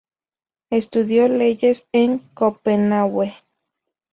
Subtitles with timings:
[0.71, 3.35] Estudió leyes en Copenhague.